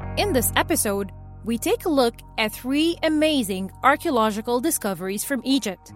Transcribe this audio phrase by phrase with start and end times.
[0.00, 1.12] In this episode,
[1.44, 5.92] we take a look at three amazing archaeological discoveries from Egypt.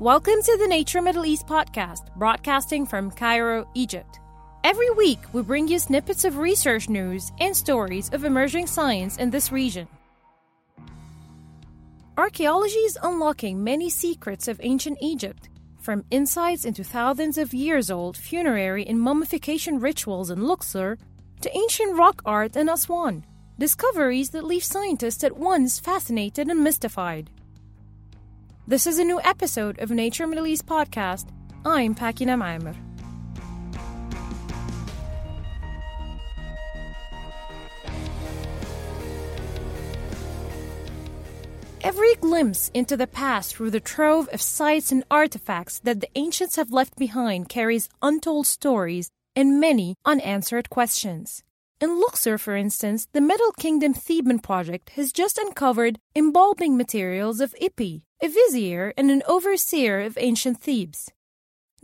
[0.00, 4.20] Welcome to the Nature Middle East podcast, broadcasting from Cairo, Egypt.
[4.64, 9.30] Every week, we bring you snippets of research news and stories of emerging science in
[9.30, 9.86] this region.
[12.16, 15.48] Archaeology is unlocking many secrets of ancient Egypt,
[15.78, 20.98] from insights into thousands of years old funerary and mummification rituals in Luxor
[21.40, 23.24] to ancient rock art in Aswan.
[23.58, 27.30] Discoveries that leave scientists at once fascinated and mystified.
[28.66, 31.28] This is a new episode of Nature Middle East podcast.
[31.64, 32.76] I'm Pakina Maimer.
[41.80, 46.56] Every glimpse into the past through the trove of sites and artifacts that the ancients
[46.56, 51.44] have left behind carries untold stories and many unanswered questions.
[51.80, 57.54] In Luxor, for instance, the Middle Kingdom Theban project has just uncovered embalming materials of
[57.62, 61.12] Ipi, a vizier and an overseer of ancient Thebes.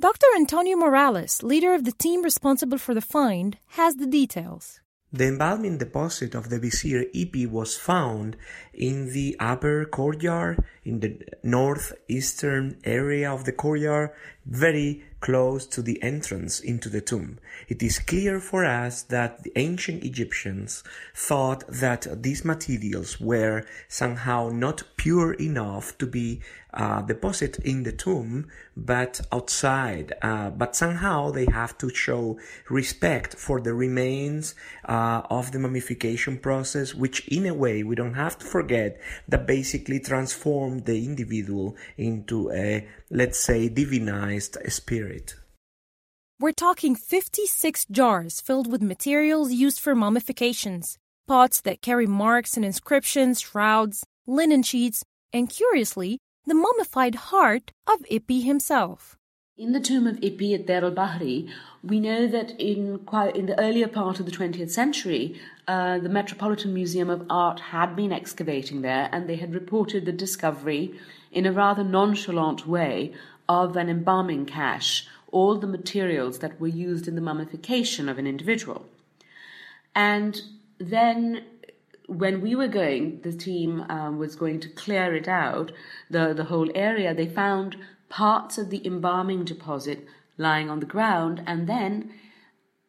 [0.00, 0.26] Dr.
[0.34, 4.80] Antonio Morales, leader of the team responsible for the find, has the details.
[5.12, 8.36] The embalming deposit of the vizier Ipi was found
[8.72, 14.10] in the upper courtyard, in the northeastern area of the courtyard,
[14.44, 17.38] very close to the entrance into the tomb.
[17.66, 24.50] It is clear for us that the ancient Egyptians thought that these materials were somehow
[24.52, 26.42] not pure enough to be
[26.74, 30.12] uh, deposited in the tomb, but outside.
[30.20, 32.36] Uh, but somehow they have to show
[32.68, 34.54] respect for the remains
[34.88, 39.46] uh, of the mummification process, which in a way we don't have to forget that
[39.46, 45.13] basically transformed the individual into a, let's say, divinized spirit.
[46.40, 52.64] We're talking 56 jars filled with materials used for mummifications, pots that carry marks and
[52.64, 59.16] inscriptions, shrouds, linen sheets, and curiously, the mummified heart of Ipi himself.
[59.56, 61.48] In the tomb of Ipi at Deir al-Bahri,
[61.84, 66.08] we know that in quite in the earlier part of the 20th century, uh, the
[66.08, 70.98] Metropolitan Museum of Art had been excavating there, and they had reported the discovery,
[71.30, 73.14] in a rather nonchalant way,
[73.48, 78.26] of an embalming cache, all the materials that were used in the mummification of an
[78.26, 78.86] individual.
[79.94, 80.40] And
[80.78, 81.44] then
[82.06, 85.72] when we were going, the team um, was going to clear it out,
[86.10, 87.76] the, the whole area, they found
[88.08, 90.06] parts of the embalming deposit
[90.36, 92.12] lying on the ground, and then,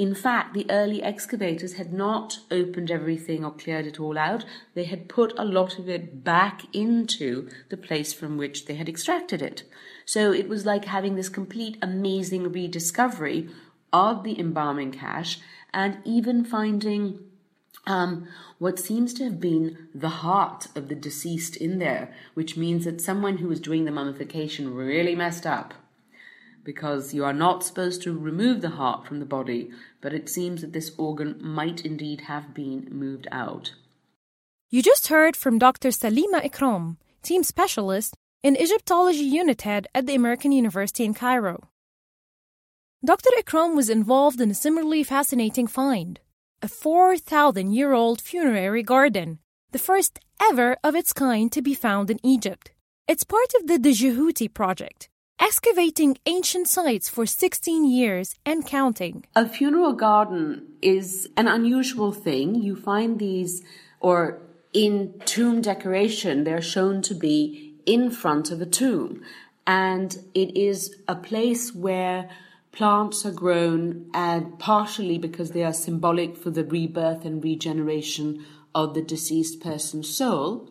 [0.00, 4.46] in fact, the early excavators had not opened everything or cleared it all out.
[4.72, 8.88] They had put a lot of it back into the place from which they had
[8.88, 9.64] extracted it.
[10.06, 13.50] So it was like having this complete amazing rediscovery
[13.92, 15.38] of the embalming cache
[15.74, 17.18] and even finding
[17.86, 18.26] um,
[18.58, 23.02] what seems to have been the heart of the deceased in there, which means that
[23.02, 25.74] someone who was doing the mummification really messed up.
[26.62, 30.60] Because you are not supposed to remove the heart from the body, but it seems
[30.60, 33.74] that this organ might indeed have been moved out.
[34.68, 35.88] You just heard from Dr.
[35.88, 41.68] Salima Ikram, team specialist in Egyptology unit head at the American University in Cairo.
[43.04, 43.30] Dr.
[43.38, 46.20] Ikram was involved in a similarly fascinating find
[46.62, 49.38] a 4,000 year old funerary garden,
[49.72, 52.72] the first ever of its kind to be found in Egypt.
[53.08, 55.08] It's part of the Djehouti project,
[55.40, 59.24] excavating ancient sites for 16 years and counting.
[59.34, 62.54] A funeral garden is an unusual thing.
[62.54, 63.62] You find these,
[64.00, 64.40] or
[64.72, 69.22] in tomb decoration, they're shown to be in front of a tomb.
[69.66, 72.28] And it is a place where
[72.72, 78.94] Plants are grown and partially because they are symbolic for the rebirth and regeneration of
[78.94, 80.70] the deceased person's soul,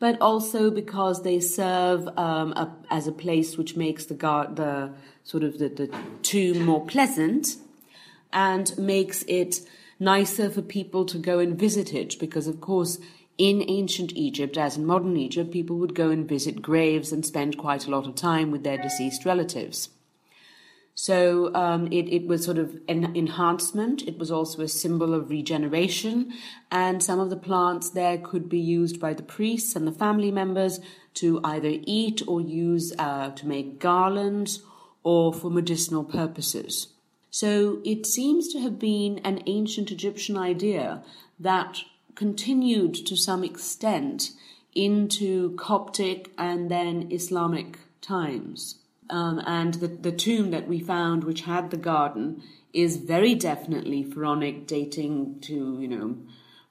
[0.00, 4.90] but also because they serve um, a, as a place which makes the, gar- the
[5.22, 7.56] sort of the, the tomb more pleasant
[8.32, 9.60] and makes it
[10.00, 12.98] nicer for people to go and visit it because of course
[13.40, 17.56] in ancient Egypt, as in modern Egypt, people would go and visit graves and spend
[17.56, 19.88] quite a lot of time with their deceased relatives.
[21.00, 24.06] So um, it, it was sort of an enhancement.
[24.06, 26.30] It was also a symbol of regeneration.
[26.70, 30.30] And some of the plants there could be used by the priests and the family
[30.30, 30.78] members
[31.14, 34.62] to either eat or use uh, to make garlands
[35.02, 36.88] or for medicinal purposes.
[37.30, 41.02] So it seems to have been an ancient Egyptian idea
[41.38, 41.78] that
[42.14, 44.32] continued to some extent
[44.74, 48.79] into Coptic and then Islamic times.
[49.10, 52.42] Um, and the, the tomb that we found, which had the garden,
[52.72, 56.16] is very definitely pharaonic, dating to, you know,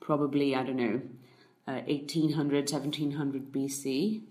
[0.00, 1.00] probably, I don't know,
[1.68, 4.22] uh, 1800, 1700 BC.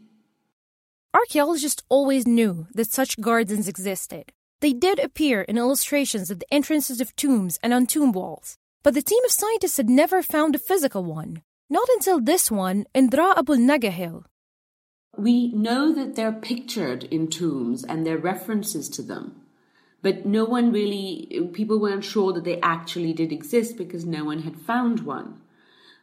[1.13, 4.33] Archaeologists always knew that such gardens existed.
[4.59, 8.93] They did appear in illustrations at the entrances of tombs and on tomb walls, but
[8.93, 11.41] the team of scientists had never found a physical one.
[11.69, 14.25] Not until this one in Dra Abul Naga hill.
[15.23, 19.41] We know that they're pictured in tombs and there are references to them.
[20.01, 24.39] But no one really, people weren't sure that they actually did exist because no one
[24.39, 25.39] had found one.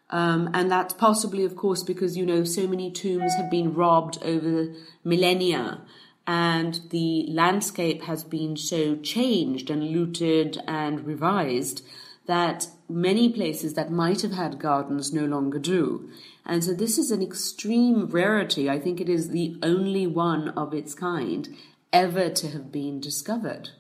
[0.09, 4.19] Um, and that's possibly, of course, because, you know, so many tombs have been robbed
[4.23, 4.73] over
[5.05, 5.83] millennia
[6.27, 11.85] and the landscape has been so changed and looted and revised
[12.27, 16.09] that many places that might have had gardens no longer do.
[16.47, 18.69] And so this is an extreme rarity.
[18.69, 21.49] I think it is the only one of its kind
[21.93, 23.71] ever to have been discovered.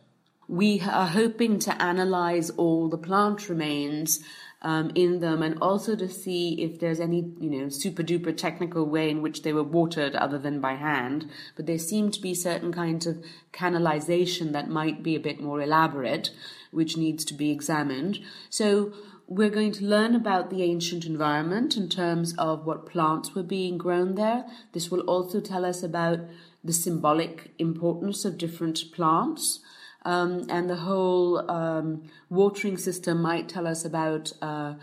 [0.49, 4.21] We are hoping to analyze all the plant remains
[4.63, 8.85] um, in them and also to see if there's any, you know, super duper technical
[8.85, 11.31] way in which they were watered other than by hand.
[11.57, 15.63] But there seem to be certain kinds of canalization that might be a bit more
[15.63, 16.31] elaborate,
[16.73, 18.19] which needs to be examined.
[18.51, 18.93] So
[19.31, 23.79] we're going to learn about the ancient environment in terms of what plants were being
[23.79, 24.45] grown there.
[24.73, 26.19] This will also tell us about
[26.65, 29.61] the symbolic importance of different plants.
[30.05, 34.75] Um, and the whole um, watering system might tell us about uh,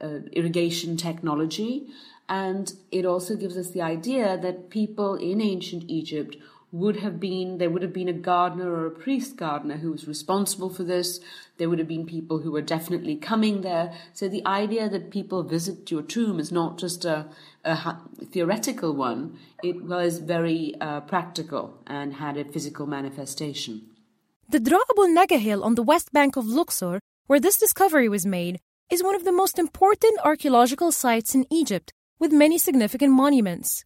[0.00, 1.88] uh, irrigation technology.
[2.28, 6.36] And it also gives us the idea that people in ancient Egypt
[6.78, 10.06] would have been there would have been a gardener or a priest gardener who was
[10.06, 11.20] responsible for this.
[11.58, 13.94] There would have been people who were definitely coming there.
[14.12, 17.26] So the idea that people visit your tomb is not just a,
[17.64, 17.96] a
[18.30, 19.38] theoretical one.
[19.62, 23.82] It was very uh, practical and had a physical manifestation.
[24.48, 28.24] The Dra Abul Naga hill on the west bank of Luxor, where this discovery was
[28.24, 33.84] made, is one of the most important archaeological sites in Egypt, with many significant monuments.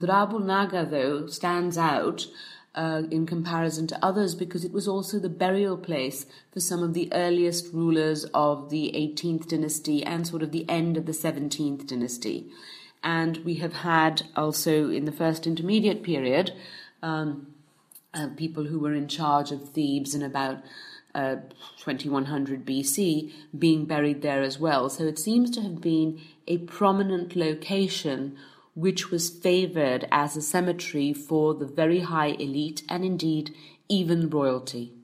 [0.00, 2.28] Dra Abul Naga, though, stands out
[2.74, 6.94] uh, in comparison to others because it was also the burial place for some of
[6.94, 11.88] the earliest rulers of the 18th dynasty and sort of the end of the 17th
[11.88, 12.46] dynasty.
[13.02, 16.52] And we have had also in the first intermediate period
[17.02, 17.48] um,
[18.14, 20.62] uh, people who were in charge of Thebes in about
[21.12, 21.36] uh,
[21.78, 24.88] 2100 BC being buried there as well.
[24.88, 28.36] So it seems to have been a prominent location
[28.78, 33.52] which was favored as a cemetery for the very high elite and indeed
[33.88, 34.94] even royalty.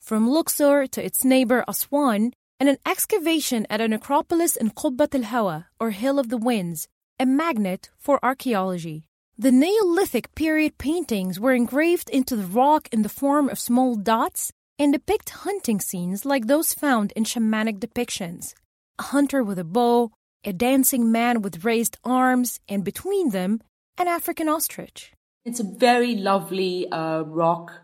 [0.00, 5.22] From Luxor to its neighbor Aswan, and an excavation at a necropolis in Qubbat al
[5.22, 6.88] Hawa, or Hill of the Winds,
[7.20, 9.04] a magnet for archaeology.
[9.38, 14.52] The Neolithic period paintings were engraved into the rock in the form of small dots
[14.76, 18.54] and depict hunting scenes like those found in shamanic depictions.
[18.98, 20.10] A hunter with a bow,
[20.44, 23.60] a dancing man with raised arms, and between them,
[23.98, 25.12] an African ostrich.
[25.44, 27.82] It's a very lovely uh, rock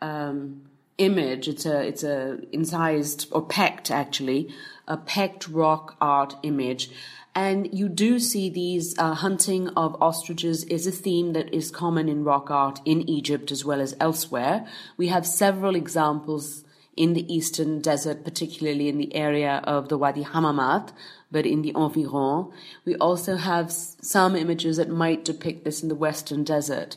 [0.00, 0.62] um,
[0.98, 1.48] image.
[1.48, 4.54] It's a it's a incised or pecked actually,
[4.86, 6.90] a pecked rock art image,
[7.34, 12.08] and you do see these uh, hunting of ostriches is a theme that is common
[12.08, 14.66] in rock art in Egypt as well as elsewhere.
[14.96, 16.64] We have several examples
[16.96, 20.92] in the eastern desert, particularly in the area of the Wadi Hammamat,
[21.30, 22.52] but in the environ.
[22.84, 26.96] We also have some images that might depict this in the western desert.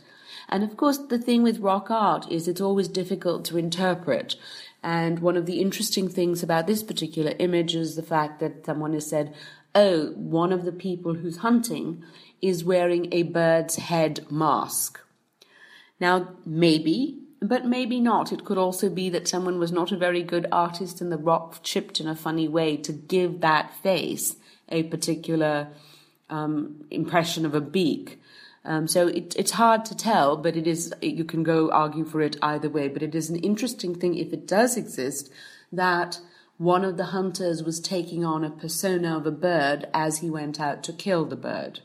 [0.49, 4.35] And of course, the thing with rock art is it's always difficult to interpret.
[4.81, 8.93] And one of the interesting things about this particular image is the fact that someone
[8.93, 9.33] has said,
[9.73, 12.03] oh, one of the people who's hunting
[12.41, 14.99] is wearing a bird's head mask.
[15.99, 18.31] Now, maybe, but maybe not.
[18.31, 21.59] It could also be that someone was not a very good artist and the rock
[21.61, 24.37] chipped in a funny way to give that face
[24.69, 25.67] a particular
[26.29, 28.19] um, impression of a beak.
[28.65, 32.21] Um, so it, it's hard to tell, but it is, you can go argue for
[32.21, 32.87] it either way.
[32.87, 35.29] But it is an interesting thing, if it does exist,
[35.71, 36.19] that
[36.57, 40.61] one of the hunters was taking on a persona of a bird as he went
[40.61, 41.81] out to kill the bird.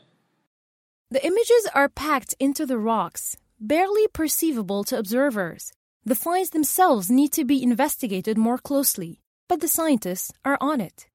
[1.11, 5.71] The images are packed into the rocks, barely perceivable to observers.
[6.05, 11.07] The finds themselves need to be investigated more closely, but the scientists are on it.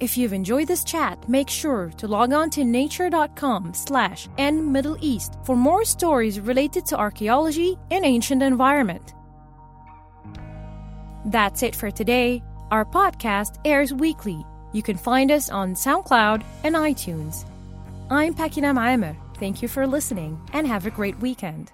[0.00, 5.54] If you've enjoyed this chat, make sure to log on to nature.com slash nmiddleeast for
[5.54, 9.14] more stories related to archaeology and ancient environment.
[11.26, 12.42] That's it for today.
[12.72, 14.44] Our podcast airs weekly.
[14.72, 17.44] You can find us on SoundCloud and iTunes.
[18.10, 19.16] I'm Pakina Maimer.
[19.42, 21.72] Thank you for listening and have a great weekend.